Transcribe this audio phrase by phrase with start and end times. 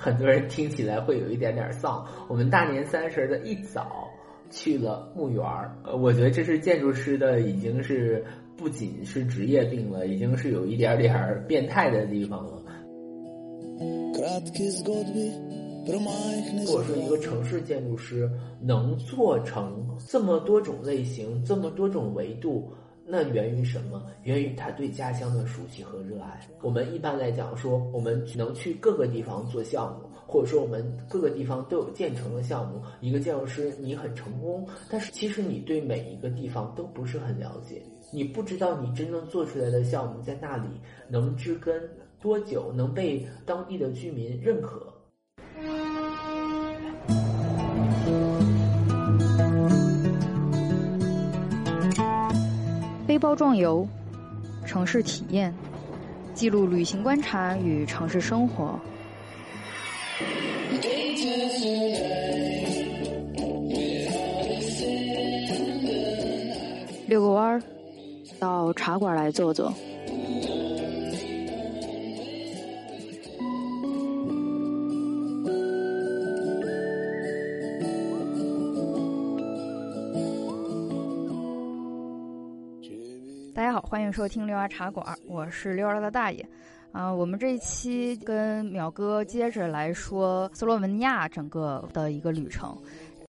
[0.00, 2.02] 很多人听起来会有一点点丧。
[2.26, 4.08] 我们大年三十的一早
[4.48, 8.24] 去了墓园儿，呃，我觉得这是建筑师的已经是
[8.56, 12.62] 不仅是职业病了，已经是有一点点变态的地方了。
[15.86, 18.30] 如果说一个城市建筑师
[18.60, 22.72] 能做成这么多种类型、这么多种维度，
[23.10, 24.00] 那源于什么？
[24.22, 26.40] 源于他对家乡的熟悉和热爱。
[26.62, 32.80] 我们一般来讲说，我们能去各个地方做项目，或者说我们各个地方都有建成的项目。
[33.00, 40.68] 一个建筑师你很成功，但是其实你对每一个地方都不是很了解，你不知道你真正做出来的项目在那里
[41.08, 41.82] 能植根
[42.20, 44.86] 多久，能被当地的居民认可。
[53.10, 53.84] 背包壮游，
[54.64, 55.52] 城市体验，
[56.32, 58.78] 记录旅行观察与城市生活。
[67.08, 67.62] 遛个弯儿，
[68.38, 69.74] 到茶馆来坐坐。
[83.60, 86.42] 大家好，欢迎收听六二茶馆，我是六二的大爷。
[86.92, 92.74] 啊，我们这一期跟淼哥接着来说斯洛文尼亚整个的一个旅程。